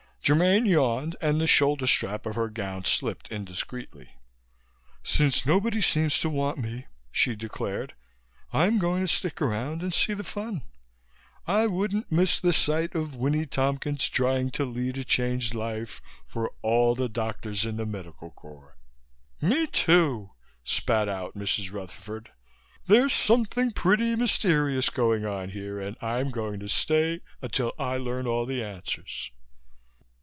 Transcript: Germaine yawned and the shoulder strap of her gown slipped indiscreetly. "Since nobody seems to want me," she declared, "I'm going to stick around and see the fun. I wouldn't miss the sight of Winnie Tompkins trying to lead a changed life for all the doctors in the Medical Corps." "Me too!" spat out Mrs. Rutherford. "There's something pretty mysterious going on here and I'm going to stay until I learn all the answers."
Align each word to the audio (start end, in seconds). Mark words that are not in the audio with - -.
Germaine 0.23 0.67
yawned 0.67 1.15
and 1.19 1.41
the 1.41 1.47
shoulder 1.47 1.87
strap 1.87 2.27
of 2.27 2.35
her 2.35 2.47
gown 2.47 2.85
slipped 2.85 3.31
indiscreetly. 3.31 4.17
"Since 5.01 5.47
nobody 5.47 5.81
seems 5.81 6.19
to 6.19 6.29
want 6.29 6.59
me," 6.59 6.85
she 7.11 7.35
declared, 7.35 7.95
"I'm 8.53 8.77
going 8.77 9.01
to 9.01 9.07
stick 9.07 9.41
around 9.41 9.81
and 9.81 9.91
see 9.95 10.13
the 10.13 10.23
fun. 10.23 10.61
I 11.47 11.65
wouldn't 11.65 12.11
miss 12.11 12.39
the 12.39 12.53
sight 12.53 12.93
of 12.93 13.15
Winnie 13.15 13.47
Tompkins 13.47 14.07
trying 14.07 14.51
to 14.51 14.63
lead 14.63 14.99
a 14.99 15.03
changed 15.03 15.55
life 15.55 15.99
for 16.27 16.51
all 16.61 16.93
the 16.93 17.09
doctors 17.09 17.65
in 17.65 17.77
the 17.77 17.87
Medical 17.87 18.29
Corps." 18.29 18.77
"Me 19.41 19.65
too!" 19.65 20.29
spat 20.63 21.09
out 21.09 21.35
Mrs. 21.35 21.73
Rutherford. 21.73 22.29
"There's 22.85 23.11
something 23.11 23.71
pretty 23.71 24.15
mysterious 24.15 24.89
going 24.91 25.25
on 25.25 25.49
here 25.49 25.81
and 25.81 25.97
I'm 25.99 26.29
going 26.29 26.59
to 26.59 26.67
stay 26.69 27.21
until 27.41 27.73
I 27.79 27.97
learn 27.97 28.27
all 28.27 28.45
the 28.45 28.63
answers." 28.63 29.31